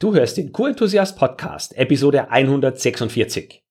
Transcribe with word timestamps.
Du 0.00 0.14
hörst 0.14 0.36
den 0.36 0.52
Q-Enthusiast 0.52 1.18
Podcast, 1.18 1.76
Episode 1.76 2.30
146. 2.30 3.64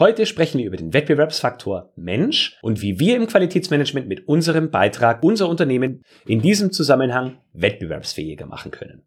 Heute 0.00 0.26
sprechen 0.26 0.58
wir 0.58 0.66
über 0.66 0.76
den 0.76 0.92
Wettbewerbsfaktor 0.92 1.92
Mensch 1.94 2.58
und 2.60 2.82
wie 2.82 2.98
wir 2.98 3.14
im 3.14 3.28
Qualitätsmanagement 3.28 4.08
mit 4.08 4.26
unserem 4.26 4.72
Beitrag 4.72 5.22
unser 5.22 5.48
Unternehmen 5.48 6.02
in 6.26 6.42
diesem 6.42 6.72
Zusammenhang 6.72 7.38
wettbewerbsfähiger 7.52 8.46
machen 8.46 8.72
können. 8.72 9.06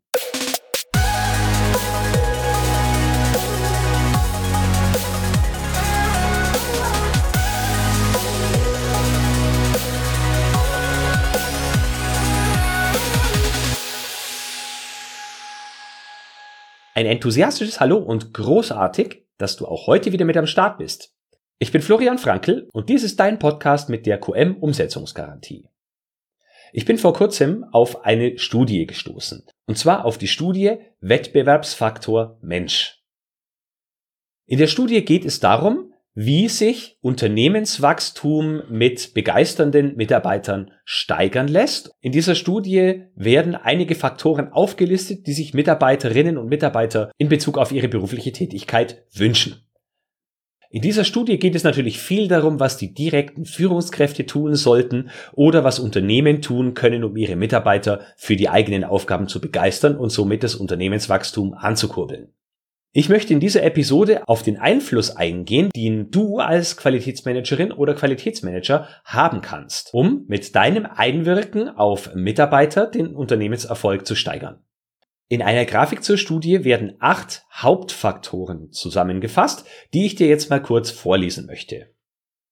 Ein 16.98 17.08
enthusiastisches 17.08 17.82
Hallo 17.82 17.98
und 17.98 18.34
großartig, 18.34 19.26
dass 19.38 19.58
du 19.58 19.68
auch 19.68 19.86
heute 19.86 20.14
wieder 20.14 20.24
mit 20.24 20.38
am 20.38 20.48
Start 20.48 20.78
bist. 20.78 21.14
Ich 21.60 21.74
bin 21.74 21.82
Florian 21.82 22.18
Frankl 22.18 22.70
und 22.72 22.88
dies 22.88 23.04
ist 23.04 23.20
dein 23.20 23.38
Podcast 23.38 23.90
mit 23.90 24.06
der 24.06 24.18
QM 24.18 24.56
Umsetzungsgarantie. 24.56 25.68
Ich 26.72 26.86
bin 26.86 26.98
vor 26.98 27.14
kurzem 27.14 27.66
auf 27.74 28.06
eine 28.06 28.38
Studie 28.38 28.86
gestoßen, 28.86 29.46
und 29.66 29.78
zwar 29.78 30.06
auf 30.06 30.18
die 30.18 30.30
Studie 30.30 30.78
Wettbewerbsfaktor 31.02 32.40
Mensch. 32.42 33.04
In 34.46 34.58
der 34.58 34.68
Studie 34.68 35.04
geht 35.04 35.26
es 35.26 35.42
darum, 35.42 35.94
wie 36.16 36.48
sich 36.48 36.98
Unternehmenswachstum 37.02 38.64
mit 38.70 39.14
begeisternden 39.14 39.98
Mitarbeitern 39.98 40.72
steigern 40.86 41.50
lässt. 41.50 41.92
In 42.00 42.14
dieser 42.14 42.36
Studie 42.36 43.04
werden 43.16 43.54
einige 43.54 43.96
Faktoren 43.96 44.52
aufgelistet, 44.54 45.28
die 45.28 45.34
sich 45.34 45.54
Mitarbeiterinnen 45.54 46.38
und 46.38 46.48
Mitarbeiter 46.48 47.12
in 47.18 47.28
Bezug 47.28 47.58
auf 47.58 47.74
ihre 47.74 47.90
berufliche 47.90 48.32
Tätigkeit 48.32 49.04
wünschen. 49.14 49.62
In 50.70 50.82
dieser 50.82 51.04
Studie 51.04 51.38
geht 51.38 51.56
es 51.56 51.64
natürlich 51.64 52.00
viel 52.00 52.28
darum, 52.28 52.60
was 52.60 52.78
die 52.78 52.94
direkten 52.94 53.46
Führungskräfte 53.46 54.26
tun 54.26 54.56
sollten 54.56 55.10
oder 55.34 55.64
was 55.64 55.80
Unternehmen 55.80 56.42
tun 56.42 56.74
können, 56.74 57.04
um 57.04 57.16
ihre 57.16 57.36
Mitarbeiter 57.36 58.02
für 58.18 58.36
die 58.36 58.50
eigenen 58.50 58.84
Aufgaben 58.84 59.28
zu 59.28 59.40
begeistern 59.40 59.98
und 59.98 60.10
somit 60.10 60.44
das 60.44 60.56
Unternehmenswachstum 60.56 61.54
anzukurbeln. 61.54 62.35
Ich 62.98 63.10
möchte 63.10 63.34
in 63.34 63.42
dieser 63.42 63.62
Episode 63.64 64.26
auf 64.26 64.42
den 64.42 64.56
Einfluss 64.58 65.14
eingehen, 65.14 65.70
den 65.76 66.12
du 66.12 66.40
als 66.40 66.78
Qualitätsmanagerin 66.78 67.74
oder 67.74 67.94
Qualitätsmanager 67.94 68.88
haben 69.04 69.42
kannst, 69.42 69.94
um 69.94 70.24
mit 70.30 70.56
deinem 70.56 70.86
Einwirken 70.86 71.68
auf 71.68 72.16
Mitarbeiter 72.16 72.88
den 72.88 73.14
Unternehmenserfolg 73.14 74.08
zu 74.08 74.16
steigern. 74.16 74.64
In 75.28 75.42
einer 75.42 75.66
Grafik 75.66 76.06
zur 76.06 76.18
Studie 76.18 76.64
werden 76.64 76.96
acht 77.00 77.44
Hauptfaktoren 77.52 78.72
zusammengefasst, 78.72 79.66
die 79.94 80.06
ich 80.06 80.16
dir 80.16 80.28
jetzt 80.28 80.50
mal 80.50 80.62
kurz 80.62 80.90
vorlesen 80.90 81.48
möchte. 81.48 81.94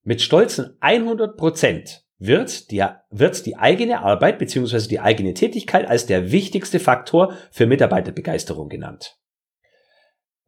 Mit 0.03 0.22
stolzen 0.22 0.75
100 0.81 1.38
Prozent 1.38 2.03
wird 2.17 2.69
die, 2.69 2.83
wird 3.09 3.45
die 3.45 3.55
eigene 3.55 4.02
Arbeit 4.02 4.39
bzw. 4.39 4.89
die 4.89 5.00
eigene 5.00 5.35
Tätigkeit 5.35 5.88
als 5.88 6.05
der 6.05 6.33
wichtigste 6.33 6.81
Faktor 6.81 7.33
für 7.50 7.66
Mitarbeiterbegeisterung 7.66 8.67
genannt. 8.67 9.22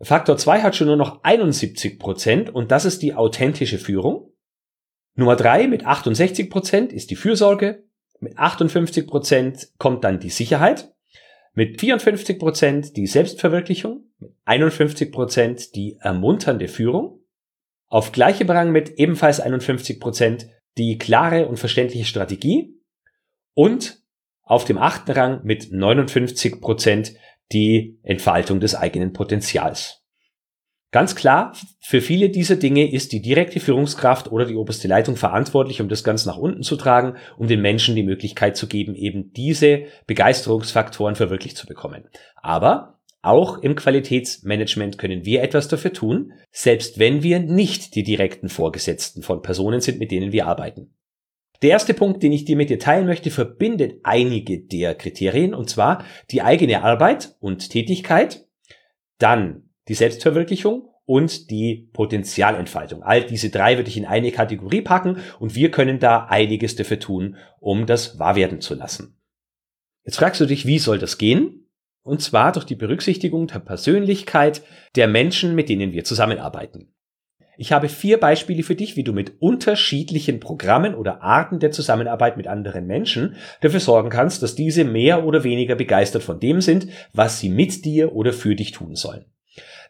Faktor 0.02 0.38
2 0.38 0.62
hat 0.62 0.76
schon 0.76 0.88
nur 0.88 0.98
noch 0.98 1.24
71 1.24 2.00
Prozent 2.00 2.54
und 2.54 2.72
das 2.72 2.86
ist 2.86 3.02
die 3.02 3.14
authentische 3.14 3.78
Führung. 3.78 4.34
Nummer 5.16 5.36
3 5.36 5.68
mit 5.68 5.86
68 5.86 6.50
Prozent 6.50 6.92
ist 6.92 7.10
die 7.12 7.16
Fürsorge. 7.16 7.86
Mit 8.20 8.38
58 8.38 9.08
Prozent 9.08 9.70
kommt 9.78 10.04
dann 10.04 10.20
die 10.20 10.30
Sicherheit. 10.30 10.94
Mit 11.54 11.80
54 11.80 12.38
Prozent 12.38 12.98
die 12.98 13.08
Selbstverwirklichung. 13.08 14.04
Mit 14.20 14.34
51 14.44 15.12
Prozent 15.14 15.76
die 15.76 15.98
ermunternde 16.02 16.68
Führung. 16.68 17.22
Auf 17.88 18.12
gleichem 18.12 18.50
Rang 18.50 18.74
mit 18.74 19.00
ebenfalls 19.00 19.40
51 19.40 20.02
Prozent 20.02 20.50
die 20.78 20.98
klare 20.98 21.48
und 21.48 21.58
verständliche 21.58 22.06
Strategie. 22.06 22.78
Und 23.54 24.02
auf 24.42 24.66
dem 24.66 24.78
achten 24.78 25.12
Rang 25.12 25.46
mit 25.46 25.72
59 25.72 26.60
Prozent 26.60 27.14
die 27.52 28.00
Entfaltung 28.04 28.60
des 28.60 28.76
eigenen 28.76 29.14
Potenzials. 29.14 30.02
Ganz 30.92 31.14
klar, 31.14 31.54
für 31.82 32.00
viele 32.00 32.30
dieser 32.30 32.56
Dinge 32.56 32.90
ist 32.90 33.12
die 33.12 33.22
direkte 33.22 33.60
Führungskraft 33.60 34.32
oder 34.32 34.46
die 34.46 34.56
oberste 34.56 34.88
Leitung 34.88 35.18
verantwortlich, 35.18 35.82
um 35.82 35.90
das 35.90 36.06
Ganze 36.06 36.30
nach 36.30 36.38
unten 36.38 36.64
zu 36.64 36.78
tragen, 36.78 37.18
um 37.38 37.48
den 37.50 37.62
Menschen 37.62 37.96
die 37.96 38.04
Möglichkeit 38.04 38.56
zu 38.56 38.68
geben, 38.68 38.96
eben 38.96 39.34
diese 39.34 39.88
Begeisterungsfaktoren 40.08 41.16
verwirklicht 41.16 41.58
zu 41.58 41.68
bekommen. 41.68 42.06
Aber 42.38 43.00
auch 43.22 43.58
im 43.58 43.76
Qualitätsmanagement 43.76 44.98
können 44.98 45.26
wir 45.26 45.44
etwas 45.44 45.68
dafür 45.68 45.92
tun, 45.92 46.32
selbst 46.52 46.98
wenn 46.98 47.24
wir 47.24 47.40
nicht 47.40 47.96
die 47.96 48.04
direkten 48.04 48.48
Vorgesetzten 48.48 49.22
von 49.22 49.42
Personen 49.42 49.82
sind, 49.82 50.00
mit 50.00 50.12
denen 50.12 50.32
wir 50.32 50.48
arbeiten. 50.48 50.95
Der 51.66 51.72
erste 51.72 51.96
Punkt, 51.96 52.22
den 52.22 52.32
ich 52.32 52.46
dir 52.46 52.56
mit 52.58 52.70
dir 52.70 52.78
teilen 52.78 53.08
möchte, 53.08 53.32
verbindet 53.32 54.00
einige 54.04 54.60
der 54.60 54.94
Kriterien, 54.94 55.56
und 55.56 55.68
zwar 55.68 56.06
die 56.30 56.44
eigene 56.44 56.84
Arbeit 56.84 57.36
und 57.40 57.72
Tätigkeit, 57.72 58.46
dann 59.18 59.72
die 59.88 59.96
Selbstverwirklichung 59.96 60.88
und 61.06 61.50
die 61.50 61.90
Potenzialentfaltung. 61.92 63.02
All 63.02 63.26
diese 63.26 63.50
drei 63.50 63.78
würde 63.78 63.90
ich 63.90 63.98
in 63.98 64.06
eine 64.06 64.32
Kategorie 64.32 64.82
packen 64.82 65.18
und 65.40 65.56
wir 65.56 65.72
können 65.72 65.98
da 65.98 66.26
einiges 66.26 66.76
dafür 66.76 67.00
tun, 67.00 67.36
um 67.60 67.88
das 67.88 68.20
wahr 68.20 68.36
werden 68.36 68.62
zu 68.62 68.76
lassen. 68.76 69.20
Jetzt 70.04 70.18
fragst 70.18 70.42
du 70.42 70.46
dich, 70.46 70.68
wie 70.68 70.78
soll 70.78 71.00
das 71.00 71.18
gehen? 71.18 71.68
Und 72.04 72.22
zwar 72.22 72.52
durch 72.52 72.66
die 72.66 72.76
Berücksichtigung 72.76 73.48
der 73.48 73.58
Persönlichkeit 73.58 74.62
der 74.96 75.08
Menschen, 75.08 75.56
mit 75.56 75.70
denen 75.70 75.94
wir 75.94 76.04
zusammenarbeiten. 76.04 76.95
Ich 77.58 77.72
habe 77.72 77.90
vier 77.90 78.20
Beispiele 78.20 78.64
für 78.64 78.76
dich, 78.76 78.96
wie 78.96 79.04
du 79.04 79.14
mit 79.14 79.42
unterschiedlichen 79.42 80.40
Programmen 80.40 80.96
oder 80.96 81.22
Arten 81.22 81.60
der 81.60 81.72
Zusammenarbeit 81.72 82.38
mit 82.38 82.48
anderen 82.48 82.88
Menschen 82.88 83.36
dafür 83.62 83.80
sorgen 83.80 84.10
kannst, 84.10 84.44
dass 84.44 84.56
diese 84.56 84.84
mehr 84.84 85.26
oder 85.26 85.44
weniger 85.44 85.76
begeistert 85.76 86.24
von 86.24 86.40
dem 86.40 86.62
sind, 86.62 86.88
was 87.14 87.40
sie 87.40 87.50
mit 87.50 87.86
dir 87.86 88.14
oder 88.14 88.34
für 88.34 88.56
dich 88.56 88.72
tun 88.72 88.96
sollen. 88.96 89.26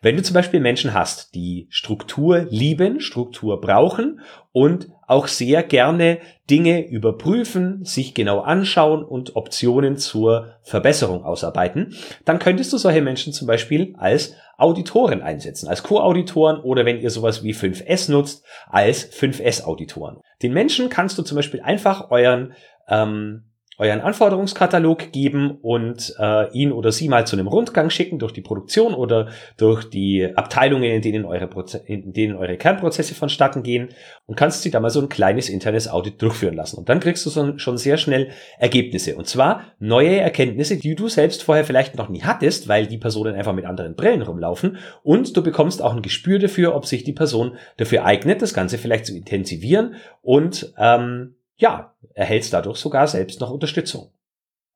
Wenn 0.05 0.17
du 0.17 0.21
zum 0.21 0.35
Beispiel 0.35 0.59
Menschen 0.59 0.93
hast, 0.93 1.33
die 1.33 1.65
Struktur 1.71 2.45
lieben, 2.51 2.99
Struktur 2.99 3.59
brauchen 3.59 4.19
und 4.51 4.89
auch 5.07 5.25
sehr 5.25 5.63
gerne 5.63 6.19
Dinge 6.47 6.87
überprüfen, 6.87 7.83
sich 7.83 8.13
genau 8.13 8.41
anschauen 8.41 9.03
und 9.03 9.35
Optionen 9.35 9.97
zur 9.97 10.59
Verbesserung 10.61 11.23
ausarbeiten, 11.23 11.95
dann 12.23 12.37
könntest 12.37 12.71
du 12.71 12.77
solche 12.77 13.01
Menschen 13.01 13.33
zum 13.33 13.47
Beispiel 13.47 13.95
als 13.97 14.35
Auditoren 14.57 15.23
einsetzen, 15.23 15.67
als 15.67 15.81
Co-Auditoren 15.81 16.59
oder 16.59 16.85
wenn 16.85 16.99
ihr 16.99 17.09
sowas 17.09 17.43
wie 17.43 17.55
5S 17.55 18.11
nutzt, 18.11 18.45
als 18.67 19.11
5S-Auditoren. 19.11 20.21
Den 20.43 20.53
Menschen 20.53 20.89
kannst 20.89 21.17
du 21.17 21.23
zum 21.23 21.35
Beispiel 21.35 21.61
einfach 21.61 22.11
euren 22.11 22.53
ähm, 22.87 23.45
euren 23.77 24.01
Anforderungskatalog 24.01 25.11
geben 25.11 25.57
und 25.61 26.15
äh, 26.17 26.49
ihn 26.51 26.71
oder 26.71 26.91
sie 26.91 27.09
mal 27.09 27.27
zu 27.27 27.35
einem 27.35 27.47
Rundgang 27.47 27.89
schicken 27.89 28.19
durch 28.19 28.31
die 28.31 28.41
Produktion 28.41 28.93
oder 28.93 29.27
durch 29.57 29.89
die 29.89 30.29
Abteilungen, 30.35 30.91
in 30.91 31.01
denen 31.01 31.25
eure, 31.25 31.47
Proze 31.47 31.81
in 31.85 32.13
denen 32.13 32.35
eure 32.35 32.57
Kernprozesse 32.57 33.15
vonstatten 33.15 33.63
gehen 33.63 33.89
und 34.27 34.35
kannst 34.35 34.61
sie 34.61 34.71
da 34.71 34.79
mal 34.79 34.89
so 34.89 35.01
ein 35.01 35.09
kleines 35.09 35.49
internes 35.49 35.89
Audit 35.89 36.21
durchführen 36.21 36.55
lassen. 36.55 36.77
Und 36.77 36.87
dann 36.87 37.01
kriegst 37.01 37.25
du 37.25 37.29
so, 37.29 37.57
schon 37.57 37.77
sehr 37.77 37.97
schnell 37.97 38.29
Ergebnisse. 38.59 39.15
Und 39.15 39.27
zwar 39.27 39.63
neue 39.79 40.17
Erkenntnisse, 40.17 40.77
die 40.77 40.95
du 40.95 41.09
selbst 41.09 41.43
vorher 41.43 41.65
vielleicht 41.65 41.97
noch 41.97 42.07
nie 42.07 42.23
hattest, 42.23 42.69
weil 42.69 42.87
die 42.87 42.97
Personen 42.97 43.35
einfach 43.35 43.53
mit 43.53 43.65
anderen 43.65 43.95
Brillen 43.95 44.21
rumlaufen. 44.21 44.77
Und 45.03 45.35
du 45.35 45.43
bekommst 45.43 45.81
auch 45.81 45.93
ein 45.93 46.01
Gespür 46.01 46.39
dafür, 46.39 46.75
ob 46.75 46.85
sich 46.85 47.03
die 47.03 47.13
Person 47.13 47.57
dafür 47.77 48.05
eignet, 48.05 48.41
das 48.41 48.53
Ganze 48.53 48.77
vielleicht 48.77 49.05
zu 49.05 49.15
intensivieren 49.15 49.95
und 50.21 50.73
ähm, 50.77 51.35
ja, 51.57 51.95
erhältst 52.13 52.53
dadurch 52.53 52.77
sogar 52.77 53.07
selbst 53.07 53.39
noch 53.39 53.51
Unterstützung. 53.51 54.11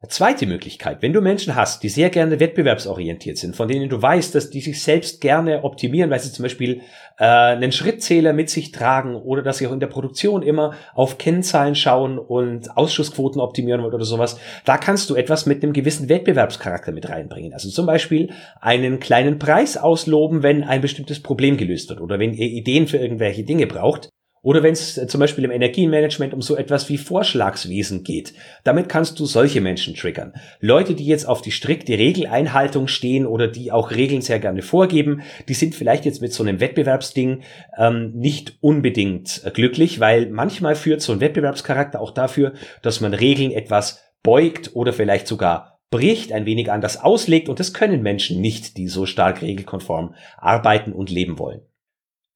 Eine 0.01 0.11
zweite 0.11 0.45
Möglichkeit, 0.45 1.01
wenn 1.01 1.11
du 1.11 1.19
Menschen 1.19 1.55
hast, 1.55 1.83
die 1.83 1.89
sehr 1.89 2.09
gerne 2.09 2.39
wettbewerbsorientiert 2.39 3.37
sind, 3.37 3.57
von 3.57 3.67
denen 3.67 3.89
du 3.89 4.01
weißt, 4.01 4.33
dass 4.33 4.49
die 4.49 4.61
sich 4.61 4.81
selbst 4.81 5.19
gerne 5.19 5.65
optimieren, 5.65 6.09
weil 6.09 6.21
sie 6.21 6.31
zum 6.31 6.43
Beispiel 6.43 6.83
äh, 7.17 7.25
einen 7.25 7.73
Schrittzähler 7.73 8.31
mit 8.31 8.49
sich 8.49 8.71
tragen 8.71 9.17
oder 9.17 9.41
dass 9.41 9.57
sie 9.57 9.67
auch 9.67 9.73
in 9.73 9.81
der 9.81 9.87
Produktion 9.87 10.41
immer 10.41 10.73
auf 10.93 11.17
Kennzahlen 11.17 11.75
schauen 11.75 12.17
und 12.17 12.77
Ausschussquoten 12.77 13.41
optimieren 13.41 13.81
wollen 13.81 13.93
oder 13.93 14.05
sowas, 14.05 14.39
da 14.63 14.77
kannst 14.77 15.09
du 15.09 15.15
etwas 15.15 15.45
mit 15.45 15.63
einem 15.63 15.73
gewissen 15.73 16.07
Wettbewerbscharakter 16.07 16.93
mit 16.93 17.09
reinbringen. 17.09 17.51
Also 17.51 17.69
zum 17.69 17.85
Beispiel 17.85 18.31
einen 18.61 19.01
kleinen 19.01 19.37
Preis 19.37 19.75
ausloben, 19.75 20.43
wenn 20.43 20.63
ein 20.63 20.79
bestimmtes 20.79 21.21
Problem 21.21 21.57
gelöst 21.57 21.89
wird 21.89 21.99
oder 21.99 22.19
wenn 22.19 22.33
ihr 22.33 22.47
Ideen 22.47 22.87
für 22.87 22.99
irgendwelche 22.99 23.43
Dinge 23.43 23.67
braucht. 23.67 24.07
Oder 24.41 24.63
wenn 24.63 24.73
es 24.73 24.97
äh, 24.97 25.07
zum 25.07 25.19
Beispiel 25.19 25.43
im 25.43 25.51
Energiemanagement 25.51 26.33
um 26.33 26.41
so 26.41 26.55
etwas 26.55 26.89
wie 26.89 26.97
Vorschlagswesen 26.97 28.03
geht. 28.03 28.33
Damit 28.63 28.89
kannst 28.89 29.19
du 29.19 29.25
solche 29.25 29.61
Menschen 29.61 29.95
triggern. 29.95 30.33
Leute, 30.59 30.93
die 30.95 31.05
jetzt 31.05 31.27
auf 31.27 31.41
die 31.41 31.51
strikte 31.51 31.97
Regeleinhaltung 31.97 32.87
stehen 32.87 33.25
oder 33.25 33.47
die 33.47 33.71
auch 33.71 33.91
Regeln 33.91 34.21
sehr 34.21 34.39
gerne 34.39 34.61
vorgeben, 34.61 35.21
die 35.47 35.53
sind 35.53 35.75
vielleicht 35.75 36.05
jetzt 36.05 36.21
mit 36.21 36.33
so 36.33 36.43
einem 36.43 36.59
Wettbewerbsding 36.59 37.41
ähm, 37.77 38.11
nicht 38.15 38.57
unbedingt 38.61 39.41
äh, 39.43 39.51
glücklich, 39.51 39.99
weil 39.99 40.29
manchmal 40.29 40.75
führt 40.75 41.01
so 41.01 41.13
ein 41.13 41.21
Wettbewerbscharakter 41.21 41.99
auch 41.99 42.11
dafür, 42.11 42.53
dass 42.81 43.01
man 43.01 43.13
Regeln 43.13 43.51
etwas 43.51 44.03
beugt 44.23 44.75
oder 44.75 44.93
vielleicht 44.93 45.27
sogar 45.27 45.79
bricht, 45.91 46.31
ein 46.31 46.45
wenig 46.45 46.71
anders 46.71 47.01
auslegt 47.01 47.49
und 47.49 47.59
das 47.59 47.73
können 47.73 48.01
Menschen 48.03 48.41
nicht, 48.41 48.77
die 48.77 48.87
so 48.87 49.05
stark 49.05 49.41
regelkonform 49.41 50.13
arbeiten 50.37 50.93
und 50.93 51.09
leben 51.09 51.39
wollen. 51.39 51.61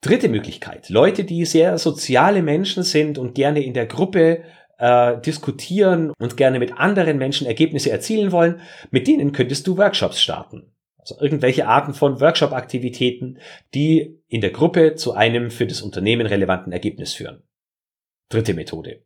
Dritte 0.04 0.28
Möglichkeit. 0.28 0.90
Leute, 0.90 1.24
die 1.24 1.46
sehr 1.46 1.78
soziale 1.78 2.44
Menschen 2.44 2.84
sind 2.84 3.18
und 3.18 3.36
gerne 3.36 3.64
in 3.64 3.74
der 3.74 3.86
Gruppe 3.86 4.44
äh, 4.78 5.18
diskutieren 5.22 6.12
und 6.20 6.36
gerne 6.36 6.60
mit 6.60 6.78
anderen 6.78 7.18
Menschen 7.18 7.48
Ergebnisse 7.48 7.90
erzielen 7.90 8.34
wollen, 8.34 8.60
mit 8.92 9.08
denen 9.08 9.32
könntest 9.32 9.66
du 9.66 9.78
Workshops 9.78 10.22
starten. 10.22 10.74
Also 10.98 11.16
irgendwelche 11.22 11.68
Arten 11.68 11.94
von 11.94 12.20
Workshop-Aktivitäten, 12.20 13.40
die 13.74 14.22
in 14.28 14.42
der 14.42 14.52
Gruppe 14.52 14.96
zu 14.96 15.14
einem 15.14 15.52
für 15.52 15.68
das 15.68 15.82
Unternehmen 15.82 16.28
relevanten 16.28 16.74
Ergebnis 16.74 17.14
führen. 17.14 17.44
Dritte 18.28 18.54
Methode. 18.54 19.04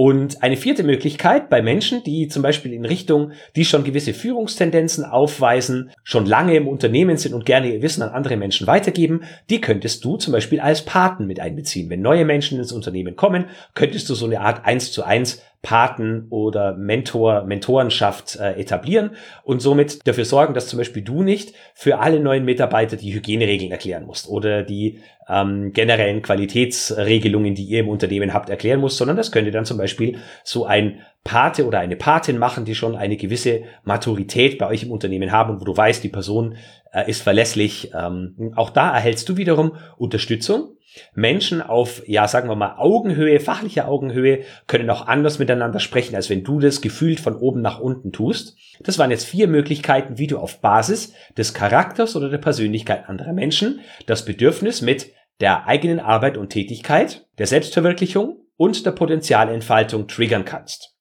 Und 0.00 0.44
eine 0.44 0.56
vierte 0.56 0.84
Möglichkeit 0.84 1.50
bei 1.50 1.60
Menschen, 1.60 2.04
die 2.04 2.28
zum 2.28 2.40
Beispiel 2.40 2.72
in 2.72 2.84
Richtung, 2.84 3.32
die 3.56 3.64
schon 3.64 3.82
gewisse 3.82 4.14
Führungstendenzen 4.14 5.04
aufweisen, 5.04 5.90
schon 6.04 6.24
lange 6.24 6.54
im 6.54 6.68
Unternehmen 6.68 7.16
sind 7.16 7.34
und 7.34 7.44
gerne 7.44 7.74
ihr 7.74 7.82
Wissen 7.82 8.02
an 8.02 8.10
andere 8.10 8.36
Menschen 8.36 8.68
weitergeben, 8.68 9.22
die 9.50 9.60
könntest 9.60 10.04
du 10.04 10.16
zum 10.16 10.32
Beispiel 10.32 10.60
als 10.60 10.84
Paten 10.84 11.26
mit 11.26 11.40
einbeziehen. 11.40 11.90
Wenn 11.90 12.00
neue 12.00 12.24
Menschen 12.24 12.60
ins 12.60 12.70
Unternehmen 12.70 13.16
kommen, 13.16 13.46
könntest 13.74 14.08
du 14.08 14.14
so 14.14 14.26
eine 14.26 14.40
Art 14.40 14.64
eins 14.66 14.92
zu 14.92 15.02
eins 15.02 15.42
Paten 15.62 16.26
oder 16.30 16.76
Mentor, 16.76 17.44
Mentorenschaft 17.44 18.36
äh, 18.36 18.52
etablieren 18.60 19.10
und 19.42 19.60
somit 19.60 20.06
dafür 20.06 20.24
sorgen, 20.24 20.54
dass 20.54 20.68
zum 20.68 20.78
Beispiel 20.78 21.02
du 21.02 21.22
nicht 21.22 21.52
für 21.74 21.98
alle 21.98 22.20
neuen 22.20 22.44
Mitarbeiter 22.44 22.96
die 22.96 23.12
Hygieneregeln 23.12 23.72
erklären 23.72 24.06
musst 24.06 24.28
oder 24.28 24.62
die 24.62 25.00
ähm, 25.28 25.72
generellen 25.72 26.22
Qualitätsregelungen, 26.22 27.56
die 27.56 27.64
ihr 27.64 27.80
im 27.80 27.88
Unternehmen 27.88 28.32
habt, 28.32 28.50
erklären 28.50 28.80
musst, 28.80 28.98
sondern 28.98 29.16
das 29.16 29.32
könnte 29.32 29.50
dann 29.50 29.64
zum 29.64 29.78
Beispiel 29.78 30.18
so 30.44 30.64
ein 30.64 31.00
Pate 31.24 31.66
oder 31.66 31.80
eine 31.80 31.96
Patin 31.96 32.38
machen, 32.38 32.64
die 32.64 32.76
schon 32.76 32.94
eine 32.94 33.16
gewisse 33.16 33.64
Maturität 33.82 34.58
bei 34.58 34.68
euch 34.68 34.84
im 34.84 34.92
Unternehmen 34.92 35.32
haben 35.32 35.50
und 35.50 35.60
wo 35.60 35.64
du 35.64 35.76
weißt, 35.76 36.04
die 36.04 36.08
Person 36.08 36.56
äh, 36.92 37.10
ist 37.10 37.20
verlässlich. 37.20 37.90
Ähm, 37.94 38.52
auch 38.54 38.70
da 38.70 38.94
erhältst 38.94 39.28
du 39.28 39.36
wiederum 39.36 39.72
Unterstützung 39.96 40.77
Menschen 41.14 41.62
auf, 41.62 42.02
ja, 42.06 42.28
sagen 42.28 42.48
wir 42.48 42.56
mal, 42.56 42.76
Augenhöhe, 42.76 43.40
fachlicher 43.40 43.88
Augenhöhe, 43.88 44.40
können 44.66 44.90
auch 44.90 45.06
anders 45.06 45.38
miteinander 45.38 45.80
sprechen, 45.80 46.14
als 46.14 46.30
wenn 46.30 46.44
du 46.44 46.60
das 46.60 46.80
gefühlt 46.80 47.20
von 47.20 47.36
oben 47.36 47.60
nach 47.60 47.80
unten 47.80 48.12
tust. 48.12 48.56
Das 48.80 48.98
waren 48.98 49.10
jetzt 49.10 49.26
vier 49.26 49.48
Möglichkeiten, 49.48 50.18
wie 50.18 50.26
du 50.26 50.38
auf 50.38 50.60
Basis 50.60 51.12
des 51.36 51.54
Charakters 51.54 52.16
oder 52.16 52.28
der 52.28 52.38
Persönlichkeit 52.38 53.08
anderer 53.08 53.32
Menschen 53.32 53.80
das 54.06 54.24
Bedürfnis 54.24 54.82
mit 54.82 55.12
der 55.40 55.66
eigenen 55.66 56.00
Arbeit 56.00 56.36
und 56.36 56.50
Tätigkeit, 56.50 57.26
der 57.38 57.46
Selbstverwirklichung 57.46 58.40
und 58.56 58.84
der 58.84 58.90
Potenzialentfaltung 58.92 60.08
triggern 60.08 60.44
kannst. 60.44 60.94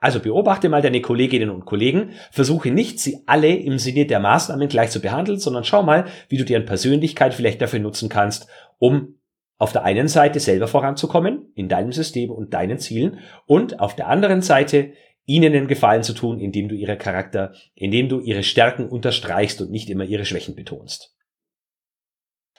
Also 0.00 0.20
beobachte 0.20 0.68
mal 0.68 0.82
deine 0.82 1.00
Kolleginnen 1.00 1.50
und 1.50 1.64
Kollegen, 1.64 2.10
versuche 2.30 2.70
nicht, 2.70 3.00
sie 3.00 3.22
alle 3.26 3.54
im 3.54 3.78
Sinne 3.78 4.06
der 4.06 4.20
Maßnahmen 4.20 4.68
gleich 4.68 4.90
zu 4.90 5.00
behandeln, 5.00 5.38
sondern 5.38 5.64
schau 5.64 5.82
mal, 5.82 6.04
wie 6.28 6.36
du 6.36 6.44
deren 6.44 6.66
Persönlichkeit 6.66 7.32
vielleicht 7.32 7.62
dafür 7.62 7.80
nutzen 7.80 8.08
kannst, 8.08 8.46
um 8.78 9.14
auf 9.58 9.72
der 9.72 9.84
einen 9.84 10.08
Seite 10.08 10.40
selber 10.40 10.68
voranzukommen 10.68 11.50
in 11.54 11.68
deinem 11.68 11.92
System 11.92 12.30
und 12.30 12.52
deinen 12.52 12.78
Zielen 12.78 13.20
und 13.46 13.80
auf 13.80 13.96
der 13.96 14.08
anderen 14.08 14.42
Seite 14.42 14.92
ihnen 15.24 15.54
einen 15.54 15.66
Gefallen 15.66 16.02
zu 16.02 16.12
tun, 16.12 16.38
indem 16.38 16.68
du 16.68 16.74
ihre 16.74 16.96
Charakter, 16.96 17.52
indem 17.74 18.08
du 18.08 18.20
ihre 18.20 18.42
Stärken 18.42 18.88
unterstreichst 18.88 19.60
und 19.60 19.70
nicht 19.70 19.90
immer 19.90 20.04
ihre 20.04 20.24
Schwächen 20.24 20.54
betonst. 20.54 21.14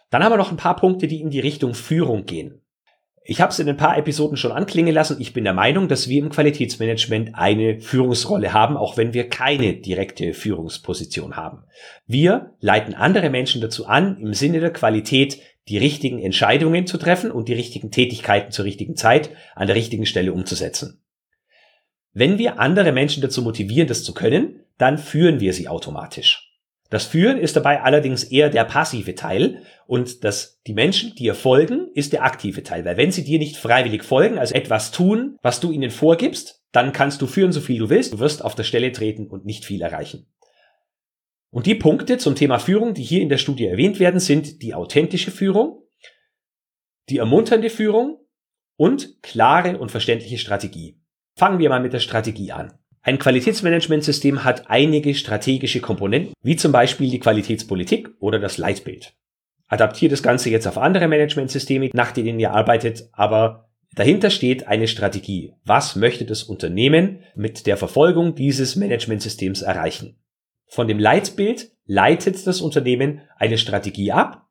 Dann 0.09 0.23
haben 0.23 0.31
wir 0.31 0.37
noch 0.37 0.51
ein 0.51 0.57
paar 0.57 0.75
Punkte, 0.75 1.07
die 1.07 1.21
in 1.21 1.29
die 1.29 1.39
Richtung 1.39 1.73
Führung 1.73 2.25
gehen. 2.25 2.61
Ich 3.29 3.41
habe 3.41 3.51
es 3.51 3.59
in 3.59 3.67
ein 3.67 3.75
paar 3.75 3.97
Episoden 3.97 4.37
schon 4.37 4.53
anklingen 4.53 4.93
lassen. 4.93 5.17
Ich 5.19 5.33
bin 5.33 5.43
der 5.43 5.53
Meinung, 5.53 5.89
dass 5.89 6.07
wir 6.07 6.23
im 6.23 6.29
Qualitätsmanagement 6.29 7.31
eine 7.33 7.81
Führungsrolle 7.81 8.53
haben, 8.53 8.77
auch 8.77 8.95
wenn 8.95 9.13
wir 9.13 9.27
keine 9.27 9.73
direkte 9.73 10.33
Führungsposition 10.33 11.35
haben. 11.35 11.65
Wir 12.05 12.55
leiten 12.61 12.93
andere 12.93 13.29
Menschen 13.29 13.59
dazu 13.59 13.85
an, 13.85 14.17
im 14.21 14.33
Sinne 14.33 14.61
der 14.61 14.71
Qualität 14.71 15.41
die 15.69 15.77
richtigen 15.77 16.19
Entscheidungen 16.19 16.87
zu 16.87 16.97
treffen 16.97 17.31
und 17.31 17.49
die 17.49 17.53
richtigen 17.53 17.91
Tätigkeiten 17.91 18.51
zur 18.51 18.65
richtigen 18.65 18.95
Zeit 18.95 19.31
an 19.55 19.67
der 19.67 19.75
richtigen 19.75 20.05
Stelle 20.05 20.33
umzusetzen. 20.33 21.01
Wenn 22.13 22.37
wir 22.37 22.59
andere 22.59 22.91
Menschen 22.91 23.21
dazu 23.21 23.41
motivieren, 23.41 23.87
das 23.87 24.03
zu 24.03 24.13
können, 24.13 24.61
dann 24.77 24.97
führen 24.97 25.39
wir 25.39 25.53
sie 25.53 25.67
automatisch. 25.67 26.47
Das 26.89 27.05
Führen 27.05 27.37
ist 27.37 27.55
dabei 27.55 27.81
allerdings 27.81 28.23
eher 28.23 28.49
der 28.49 28.63
passive 28.63 29.13
Teil 29.13 29.61
und 29.87 30.23
das, 30.23 30.61
die 30.67 30.73
Menschen 30.73 31.13
dir 31.15 31.35
folgen, 31.35 31.89
ist 31.93 32.13
der 32.13 32.23
aktive 32.23 32.63
Teil. 32.63 32.85
Weil 32.85 32.95
wenn 32.95 33.11
sie 33.11 33.25
dir 33.25 33.39
nicht 33.39 33.57
freiwillig 33.57 34.03
folgen, 34.03 34.37
also 34.37 34.55
etwas 34.55 34.91
tun, 34.91 35.37
was 35.41 35.59
du 35.59 35.71
ihnen 35.71 35.91
vorgibst, 35.91 36.63
dann 36.71 36.93
kannst 36.93 37.21
du 37.21 37.27
führen, 37.27 37.51
so 37.51 37.59
viel 37.59 37.79
du 37.79 37.89
willst, 37.89 38.13
du 38.13 38.19
wirst 38.19 38.43
auf 38.43 38.55
der 38.55 38.63
Stelle 38.63 38.91
treten 38.91 39.27
und 39.27 39.45
nicht 39.45 39.65
viel 39.65 39.81
erreichen. 39.81 40.27
Und 41.49 41.65
die 41.65 41.75
Punkte 41.75 42.17
zum 42.17 42.35
Thema 42.35 42.59
Führung, 42.59 42.93
die 42.93 43.03
hier 43.03 43.21
in 43.21 43.29
der 43.29 43.37
Studie 43.37 43.65
erwähnt 43.65 43.99
werden, 43.99 44.19
sind 44.19 44.61
die 44.61 44.73
authentische 44.73 45.31
Führung, 45.31 45.83
die 47.09 47.17
ermunternde 47.17 47.69
Führung 47.69 48.19
und 48.75 49.21
klare 49.23 49.77
und 49.77 49.91
verständliche 49.91 50.37
Strategie. 50.37 50.99
Fangen 51.35 51.59
wir 51.59 51.69
mal 51.69 51.81
mit 51.81 51.93
der 51.93 51.99
Strategie 51.99 52.51
an. 52.51 52.73
Ein 53.01 53.19
Qualitätsmanagementsystem 53.19 54.43
hat 54.43 54.69
einige 54.69 55.15
strategische 55.15 55.79
Komponenten, 55.79 56.33
wie 56.41 56.57
zum 56.57 56.73
Beispiel 56.73 57.09
die 57.09 57.19
Qualitätspolitik 57.19 58.09
oder 58.19 58.39
das 58.39 58.57
Leitbild. 58.57 59.13
Adaptiert 59.67 60.11
das 60.11 60.23
Ganze 60.23 60.49
jetzt 60.49 60.67
auf 60.67 60.77
andere 60.77 61.07
Managementsysteme, 61.07 61.89
nach 61.93 62.11
denen 62.11 62.39
ihr 62.39 62.51
arbeitet, 62.51 63.07
aber 63.13 63.69
dahinter 63.93 64.29
steht 64.29 64.67
eine 64.67 64.87
Strategie. 64.87 65.53
Was 65.63 65.95
möchte 65.95 66.25
das 66.25 66.43
Unternehmen 66.43 67.23
mit 67.35 67.65
der 67.65 67.77
Verfolgung 67.77 68.35
dieses 68.35 68.75
Managementsystems 68.75 69.61
erreichen? 69.61 70.17
Von 70.67 70.87
dem 70.87 70.99
Leitbild 70.99 71.71
leitet 71.85 72.45
das 72.45 72.61
Unternehmen 72.61 73.21
eine 73.37 73.57
Strategie 73.57 74.11
ab 74.11 74.47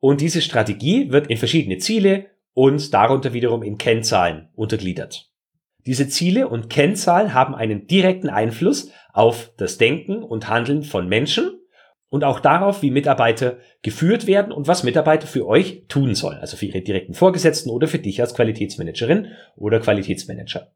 und 0.00 0.20
diese 0.20 0.42
Strategie 0.42 1.12
wird 1.12 1.28
in 1.28 1.36
verschiedene 1.36 1.78
Ziele 1.78 2.26
und 2.54 2.92
darunter 2.92 3.32
wiederum 3.32 3.62
in 3.62 3.78
Kennzahlen 3.78 4.48
untergliedert. 4.54 5.30
Diese 5.86 6.08
Ziele 6.08 6.48
und 6.48 6.70
Kennzahlen 6.70 7.34
haben 7.34 7.54
einen 7.54 7.86
direkten 7.86 8.28
Einfluss 8.28 8.90
auf 9.12 9.52
das 9.56 9.78
Denken 9.78 10.22
und 10.22 10.48
Handeln 10.48 10.82
von 10.82 11.08
Menschen 11.08 11.58
und 12.08 12.24
auch 12.24 12.40
darauf, 12.40 12.82
wie 12.82 12.90
Mitarbeiter 12.90 13.58
geführt 13.82 14.26
werden 14.26 14.52
und 14.52 14.68
was 14.68 14.84
Mitarbeiter 14.84 15.26
für 15.26 15.46
euch 15.46 15.84
tun 15.88 16.14
sollen, 16.14 16.38
also 16.38 16.56
für 16.56 16.66
ihre 16.66 16.82
direkten 16.82 17.14
Vorgesetzten 17.14 17.70
oder 17.70 17.88
für 17.88 17.98
dich 17.98 18.20
als 18.20 18.34
Qualitätsmanagerin 18.34 19.28
oder 19.56 19.80
Qualitätsmanager. 19.80 20.72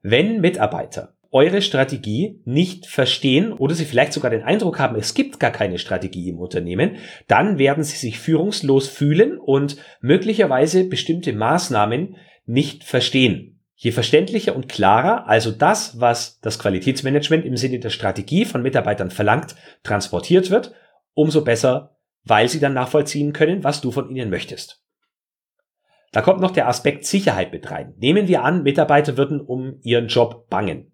Wenn 0.00 0.40
Mitarbeiter 0.40 1.17
eure 1.30 1.60
Strategie 1.60 2.40
nicht 2.44 2.86
verstehen 2.86 3.52
oder 3.52 3.74
sie 3.74 3.84
vielleicht 3.84 4.12
sogar 4.12 4.30
den 4.30 4.42
Eindruck 4.42 4.78
haben, 4.78 4.96
es 4.96 5.14
gibt 5.14 5.38
gar 5.38 5.50
keine 5.50 5.78
Strategie 5.78 6.28
im 6.30 6.38
Unternehmen, 6.38 6.96
dann 7.26 7.58
werden 7.58 7.84
sie 7.84 7.96
sich 7.96 8.18
führungslos 8.18 8.88
fühlen 8.88 9.38
und 9.38 9.76
möglicherweise 10.00 10.84
bestimmte 10.84 11.32
Maßnahmen 11.32 12.16
nicht 12.46 12.84
verstehen. 12.84 13.60
Je 13.74 13.92
verständlicher 13.92 14.56
und 14.56 14.68
klarer 14.68 15.28
also 15.28 15.52
das, 15.52 16.00
was 16.00 16.40
das 16.40 16.58
Qualitätsmanagement 16.58 17.44
im 17.44 17.56
Sinne 17.56 17.78
der 17.78 17.90
Strategie 17.90 18.44
von 18.44 18.62
Mitarbeitern 18.62 19.10
verlangt, 19.10 19.54
transportiert 19.84 20.50
wird, 20.50 20.74
umso 21.14 21.44
besser, 21.44 21.96
weil 22.24 22.48
sie 22.48 22.58
dann 22.58 22.74
nachvollziehen 22.74 23.32
können, 23.32 23.62
was 23.62 23.80
du 23.80 23.92
von 23.92 24.10
ihnen 24.10 24.30
möchtest. 24.30 24.82
Da 26.10 26.22
kommt 26.22 26.40
noch 26.40 26.50
der 26.50 26.68
Aspekt 26.68 27.04
Sicherheit 27.04 27.52
mit 27.52 27.70
rein. 27.70 27.94
Nehmen 27.98 28.28
wir 28.28 28.42
an, 28.42 28.62
Mitarbeiter 28.62 29.16
würden 29.16 29.40
um 29.40 29.78
ihren 29.82 30.08
Job 30.08 30.48
bangen. 30.48 30.92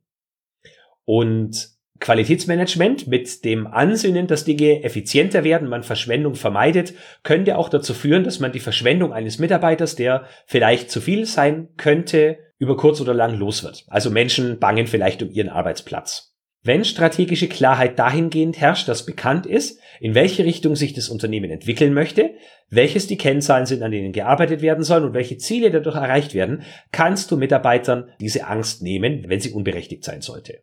Und 1.04 1.74
Qualitätsmanagement 2.00 3.06
mit 3.06 3.44
dem 3.44 3.66
Ansinnen, 3.66 4.26
dass 4.26 4.44
Dinge 4.44 4.82
effizienter 4.82 5.44
werden, 5.44 5.68
man 5.68 5.84
Verschwendung 5.84 6.34
vermeidet, 6.34 6.92
könnte 7.22 7.56
auch 7.56 7.68
dazu 7.68 7.94
führen, 7.94 8.24
dass 8.24 8.40
man 8.40 8.52
die 8.52 8.60
Verschwendung 8.60 9.12
eines 9.12 9.38
Mitarbeiters, 9.38 9.94
der 9.96 10.26
vielleicht 10.46 10.90
zu 10.90 11.00
viel 11.00 11.24
sein 11.24 11.68
könnte, 11.76 12.38
über 12.58 12.76
kurz 12.76 13.00
oder 13.00 13.14
lang 13.14 13.38
los 13.38 13.62
wird. 13.62 13.84
Also 13.88 14.10
Menschen 14.10 14.58
bangen 14.58 14.86
vielleicht 14.86 15.22
um 15.22 15.30
ihren 15.30 15.48
Arbeitsplatz. 15.48 16.34
Wenn 16.62 16.84
strategische 16.84 17.46
Klarheit 17.46 17.98
dahingehend 17.98 18.58
herrscht, 18.58 18.88
dass 18.88 19.04
bekannt 19.04 19.44
ist, 19.44 19.80
in 20.00 20.14
welche 20.14 20.44
Richtung 20.44 20.76
sich 20.76 20.94
das 20.94 21.10
Unternehmen 21.10 21.50
entwickeln 21.50 21.92
möchte, 21.92 22.34
welches 22.70 23.06
die 23.06 23.18
Kennzahlen 23.18 23.66
sind, 23.66 23.82
an 23.82 23.92
denen 23.92 24.12
gearbeitet 24.12 24.62
werden 24.62 24.82
sollen 24.82 25.04
und 25.04 25.14
welche 25.14 25.36
Ziele 25.36 25.70
dadurch 25.70 25.96
erreicht 25.96 26.34
werden, 26.34 26.62
kannst 26.90 27.30
du 27.30 27.36
Mitarbeitern 27.36 28.10
diese 28.18 28.46
Angst 28.46 28.82
nehmen, 28.82 29.24
wenn 29.28 29.40
sie 29.40 29.52
unberechtigt 29.52 30.04
sein 30.04 30.22
sollte. 30.22 30.62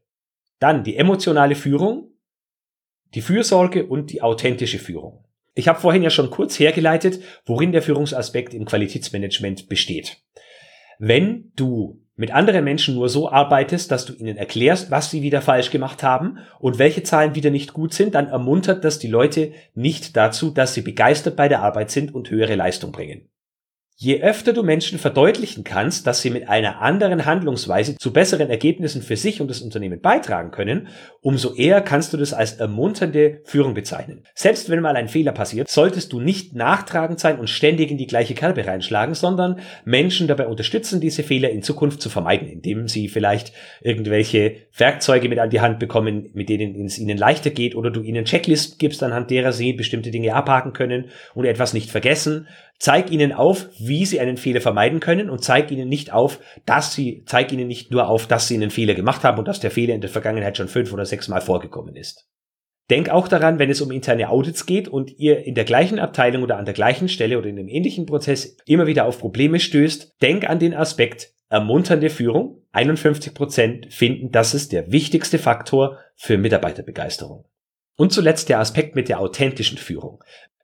Dann 0.61 0.83
die 0.83 0.95
emotionale 0.95 1.55
Führung, 1.55 2.11
die 3.15 3.21
Fürsorge 3.21 3.87
und 3.87 4.11
die 4.11 4.21
authentische 4.21 4.77
Führung. 4.77 5.25
Ich 5.55 5.67
habe 5.67 5.81
vorhin 5.81 6.03
ja 6.03 6.11
schon 6.11 6.29
kurz 6.29 6.59
hergeleitet, 6.59 7.19
worin 7.47 7.71
der 7.71 7.81
Führungsaspekt 7.81 8.53
im 8.53 8.65
Qualitätsmanagement 8.65 9.67
besteht. 9.67 10.21
Wenn 10.99 11.51
du 11.55 12.05
mit 12.15 12.29
anderen 12.29 12.63
Menschen 12.63 12.93
nur 12.93 13.09
so 13.09 13.27
arbeitest, 13.27 13.89
dass 13.89 14.05
du 14.05 14.13
ihnen 14.13 14.37
erklärst, 14.37 14.91
was 14.91 15.09
sie 15.09 15.23
wieder 15.23 15.41
falsch 15.41 15.71
gemacht 15.71 16.03
haben 16.03 16.37
und 16.59 16.77
welche 16.77 17.01
Zahlen 17.01 17.33
wieder 17.33 17.49
nicht 17.49 17.73
gut 17.73 17.95
sind, 17.95 18.13
dann 18.13 18.27
ermuntert 18.27 18.85
das 18.85 18.99
die 18.99 19.07
Leute 19.07 19.53
nicht 19.73 20.15
dazu, 20.15 20.51
dass 20.51 20.75
sie 20.75 20.83
begeistert 20.83 21.37
bei 21.37 21.47
der 21.47 21.63
Arbeit 21.63 21.89
sind 21.89 22.13
und 22.13 22.29
höhere 22.29 22.53
Leistung 22.53 22.91
bringen. 22.91 23.30
Je 23.95 24.21
öfter 24.21 24.51
du 24.51 24.63
Menschen 24.63 24.97
verdeutlichen 24.97 25.63
kannst, 25.63 26.07
dass 26.07 26.23
sie 26.23 26.31
mit 26.31 26.49
einer 26.49 26.81
anderen 26.81 27.25
Handlungsweise 27.25 27.97
zu 27.97 28.11
besseren 28.11 28.49
Ergebnissen 28.49 29.03
für 29.03 29.15
sich 29.15 29.41
und 29.41 29.47
das 29.47 29.61
Unternehmen 29.61 30.01
beitragen 30.01 30.49
können, 30.49 30.87
umso 31.21 31.53
eher 31.53 31.81
kannst 31.81 32.11
du 32.11 32.17
das 32.17 32.33
als 32.33 32.53
ermunternde 32.53 33.41
Führung 33.43 33.75
bezeichnen. 33.75 34.23
Selbst 34.33 34.71
wenn 34.71 34.81
mal 34.81 34.95
ein 34.95 35.07
Fehler 35.07 35.33
passiert, 35.33 35.69
solltest 35.69 36.13
du 36.13 36.19
nicht 36.19 36.55
nachtragend 36.55 37.19
sein 37.19 37.37
und 37.37 37.47
ständig 37.47 37.91
in 37.91 37.99
die 37.99 38.07
gleiche 38.07 38.33
Kerbe 38.33 38.65
reinschlagen, 38.65 39.13
sondern 39.13 39.59
Menschen 39.85 40.27
dabei 40.27 40.47
unterstützen, 40.47 40.99
diese 40.99 41.21
Fehler 41.21 41.51
in 41.51 41.61
Zukunft 41.61 42.01
zu 42.01 42.09
vermeiden, 42.09 42.47
indem 42.47 42.87
sie 42.87 43.07
vielleicht 43.07 43.53
irgendwelche 43.81 44.55
Werkzeuge 44.75 45.29
mit 45.29 45.37
an 45.37 45.51
die 45.51 45.61
Hand 45.61 45.77
bekommen, 45.77 46.31
mit 46.33 46.49
denen 46.49 46.85
es 46.85 46.97
ihnen 46.97 47.19
leichter 47.19 47.51
geht 47.51 47.75
oder 47.75 47.91
du 47.91 48.01
ihnen 48.01 48.25
Checklisten 48.25 48.79
gibst, 48.79 49.03
anhand 49.03 49.29
derer 49.29 49.53
sie 49.53 49.73
bestimmte 49.73 50.09
Dinge 50.09 50.33
abhaken 50.33 50.73
können 50.73 51.11
und 51.35 51.45
etwas 51.45 51.73
nicht 51.73 51.91
vergessen. 51.91 52.47
Zeig 52.81 53.11
ihnen 53.11 53.31
auf, 53.31 53.69
wie 53.77 54.07
sie 54.07 54.19
einen 54.19 54.37
Fehler 54.37 54.59
vermeiden 54.59 54.99
können 54.99 55.29
und 55.29 55.43
zeig 55.43 55.69
ihnen 55.69 55.87
nicht 55.87 56.11
auf, 56.11 56.39
dass 56.65 56.95
sie, 56.95 57.21
zeig 57.27 57.51
ihnen 57.51 57.67
nicht 57.67 57.91
nur 57.91 58.07
auf, 58.07 58.25
dass 58.25 58.47
sie 58.47 58.55
einen 58.55 58.71
Fehler 58.71 58.95
gemacht 58.95 59.23
haben 59.23 59.37
und 59.37 59.47
dass 59.47 59.59
der 59.59 59.69
Fehler 59.69 59.93
in 59.93 60.01
der 60.01 60.09
Vergangenheit 60.09 60.57
schon 60.57 60.67
fünf 60.67 60.91
oder 60.91 61.05
sechs 61.05 61.27
Mal 61.27 61.41
vorgekommen 61.41 61.95
ist. 61.95 62.27
Denk 62.89 63.09
auch 63.09 63.27
daran, 63.27 63.59
wenn 63.59 63.69
es 63.69 63.81
um 63.81 63.91
interne 63.91 64.29
Audits 64.29 64.65
geht 64.65 64.87
und 64.87 65.11
ihr 65.19 65.45
in 65.45 65.53
der 65.53 65.63
gleichen 65.63 65.99
Abteilung 65.99 66.41
oder 66.41 66.57
an 66.57 66.65
der 66.65 66.73
gleichen 66.73 67.07
Stelle 67.07 67.37
oder 67.37 67.49
in 67.49 67.59
einem 67.59 67.67
ähnlichen 67.67 68.07
Prozess 68.07 68.57
immer 68.65 68.87
wieder 68.87 69.05
auf 69.05 69.19
Probleme 69.19 69.59
stößt, 69.59 70.15
denk 70.23 70.49
an 70.49 70.57
den 70.57 70.73
Aspekt 70.73 71.35
ermunternde 71.49 72.09
Führung. 72.09 72.63
51 72.71 73.35
Prozent 73.35 73.93
finden, 73.93 74.31
das 74.31 74.55
ist 74.55 74.71
der 74.71 74.91
wichtigste 74.91 75.37
Faktor 75.37 75.99
für 76.15 76.39
Mitarbeiterbegeisterung. 76.39 77.45
Und 77.95 78.11
zuletzt 78.11 78.49
der 78.49 78.57
Aspekt 78.57 78.95
mit 78.95 79.07
der 79.07 79.19
authentischen 79.19 79.77
Führung. 79.77 80.23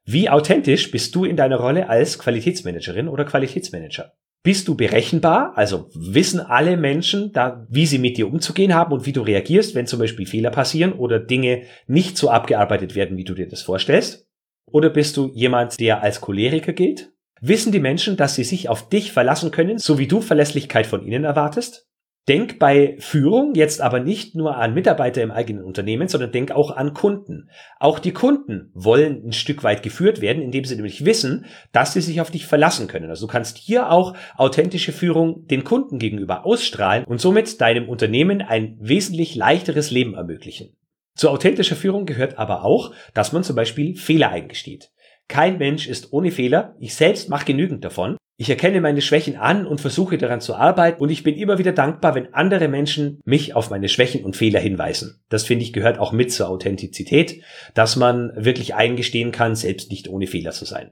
Wie 0.09 0.29
authentisch 0.29 0.89
bist 0.89 1.13
du 1.15 1.25
in 1.25 1.35
deiner 1.35 1.57
Rolle 1.57 1.89
als 1.89 2.17
Qualitätsmanagerin 2.17 3.09
oder 3.09 3.25
Qualitätsmanager? 3.25 4.13
Bist 4.41 4.69
du 4.69 4.75
berechenbar? 4.75 5.51
Also 5.57 5.89
wissen 5.93 6.39
alle 6.39 6.77
Menschen, 6.77 7.33
da, 7.33 7.67
wie 7.69 7.85
sie 7.85 7.97
mit 7.97 8.15
dir 8.15 8.29
umzugehen 8.29 8.73
haben 8.73 8.93
und 8.93 9.05
wie 9.05 9.11
du 9.11 9.21
reagierst, 9.21 9.75
wenn 9.75 9.85
zum 9.85 9.99
Beispiel 9.99 10.25
Fehler 10.25 10.49
passieren 10.49 10.93
oder 10.93 11.19
Dinge 11.19 11.63
nicht 11.87 12.17
so 12.17 12.29
abgearbeitet 12.29 12.95
werden, 12.95 13.17
wie 13.17 13.25
du 13.25 13.33
dir 13.33 13.49
das 13.49 13.63
vorstellst? 13.63 14.29
Oder 14.71 14.89
bist 14.89 15.17
du 15.17 15.29
jemand, 15.33 15.77
der 15.77 16.01
als 16.01 16.21
Choleriker 16.21 16.71
gilt? 16.71 17.11
Wissen 17.41 17.73
die 17.73 17.81
Menschen, 17.81 18.15
dass 18.15 18.35
sie 18.35 18.45
sich 18.45 18.69
auf 18.69 18.87
dich 18.87 19.11
verlassen 19.11 19.51
können, 19.51 19.77
so 19.77 19.99
wie 19.99 20.07
du 20.07 20.21
Verlässlichkeit 20.21 20.87
von 20.87 21.05
ihnen 21.05 21.25
erwartest? 21.25 21.86
Denk 22.27 22.59
bei 22.59 22.97
Führung 22.99 23.55
jetzt 23.55 23.79
aber 23.79 24.01
nicht 24.01 24.35
nur 24.35 24.57
an 24.57 24.73
Mitarbeiter 24.73 25.21
im 25.21 25.31
eigenen 25.31 25.63
Unternehmen, 25.63 26.09
sondern 26.09 26.33
denk 26.33 26.51
auch 26.51 26.75
an 26.75 26.93
Kunden. 26.93 27.49
Auch 27.79 27.99
die 27.99 28.11
Kunden 28.11 28.69
wollen 28.73 29.27
ein 29.27 29.31
Stück 29.31 29.63
weit 29.63 29.81
geführt 29.81 30.19
werden, 30.19 30.41
indem 30.41 30.65
sie 30.65 30.75
nämlich 30.75 31.05
wissen, 31.05 31.45
dass 31.71 31.93
sie 31.93 32.01
sich 32.01 32.19
auf 32.19 32.29
dich 32.29 32.45
verlassen 32.45 32.87
können. 32.87 33.09
Also 33.09 33.27
du 33.27 33.31
kannst 33.31 33.57
hier 33.57 33.91
auch 33.91 34.13
authentische 34.35 34.91
Führung 34.91 35.47
den 35.47 35.63
Kunden 35.63 35.99
gegenüber 35.99 36.45
ausstrahlen 36.45 37.05
und 37.05 37.21
somit 37.21 37.61
deinem 37.61 37.87
Unternehmen 37.87 38.41
ein 38.41 38.77
wesentlich 38.81 39.35
leichteres 39.35 39.89
Leben 39.89 40.15
ermöglichen. 40.15 40.75
Zu 41.15 41.29
authentischer 41.29 41.77
Führung 41.77 42.05
gehört 42.05 42.37
aber 42.37 42.65
auch, 42.65 42.93
dass 43.13 43.31
man 43.31 43.43
zum 43.43 43.55
Beispiel 43.55 43.95
Fehler 43.95 44.31
eingesteht. 44.31 44.91
Kein 45.29 45.57
Mensch 45.59 45.87
ist 45.87 46.11
ohne 46.11 46.31
Fehler. 46.31 46.75
Ich 46.79 46.93
selbst 46.93 47.29
mache 47.29 47.45
genügend 47.45 47.85
davon. 47.85 48.16
Ich 48.39 48.51
erkenne 48.51 48.81
meine 48.81 49.01
Schwächen 49.01 49.35
an 49.35 49.65
und 49.65 49.81
versuche 49.81 50.19
daran 50.19 50.41
zu 50.41 50.53
arbeiten 50.53 51.01
und 51.01 51.09
ich 51.09 51.23
bin 51.23 51.35
immer 51.35 51.57
wieder 51.57 51.71
dankbar, 51.71 52.13
wenn 52.13 52.35
andere 52.35 52.67
Menschen 52.67 53.19
mich 53.25 53.55
auf 53.55 53.71
meine 53.71 53.89
Schwächen 53.89 54.23
und 54.23 54.35
Fehler 54.35 54.59
hinweisen. 54.59 55.23
Das 55.29 55.43
finde 55.43 55.63
ich 55.63 55.73
gehört 55.73 55.97
auch 55.97 56.11
mit 56.11 56.31
zur 56.31 56.47
Authentizität, 56.49 57.41
dass 57.73 57.95
man 57.95 58.31
wirklich 58.35 58.75
eingestehen 58.75 59.31
kann, 59.31 59.55
selbst 59.55 59.89
nicht 59.89 60.07
ohne 60.07 60.27
Fehler 60.27 60.51
zu 60.51 60.65
sein. 60.65 60.91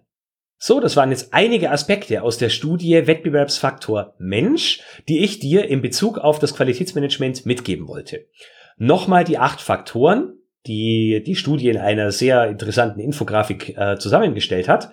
So, 0.58 0.80
das 0.80 0.96
waren 0.96 1.12
jetzt 1.12 1.36
einige 1.36 1.70
Aspekte 1.70 2.24
aus 2.24 2.40
der 2.40 2.50
Studie 2.50 3.06
Wettbewerbsfaktor 3.06 4.16
Mensch, 4.18 4.82
die 5.08 5.20
ich 5.20 5.38
dir 5.38 5.66
in 5.66 5.84
Bezug 5.84 6.18
auf 6.18 6.40
das 6.40 6.56
Qualitätsmanagement 6.56 7.46
mitgeben 7.46 7.88
wollte. 7.88 8.26
Nochmal 8.78 9.24
die 9.24 9.38
acht 9.38 9.62
Faktoren, 9.62 10.40
die 10.66 11.22
die 11.24 11.36
Studie 11.36 11.70
in 11.70 11.78
einer 11.78 12.12
sehr 12.12 12.48
interessanten 12.48 13.00
Infografik 13.00 13.78
äh, 13.78 13.98
zusammengestellt 14.00 14.68
hat. 14.68 14.90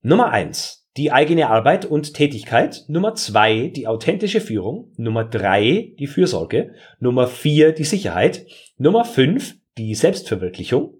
Nummer 0.00 0.30
eins 0.30 0.83
die 0.96 1.10
eigene 1.10 1.48
Arbeit 1.48 1.84
und 1.84 2.14
Tätigkeit. 2.14 2.84
Nummer 2.88 3.14
zwei, 3.14 3.68
die 3.68 3.86
authentische 3.86 4.40
Führung. 4.40 4.92
Nummer 4.96 5.24
drei, 5.24 5.92
die 5.98 6.06
Fürsorge. 6.06 6.74
Nummer 7.00 7.26
vier, 7.26 7.72
die 7.72 7.84
Sicherheit. 7.84 8.46
Nummer 8.76 9.04
fünf, 9.04 9.56
die 9.76 9.94
Selbstverwirklichung. 9.94 10.94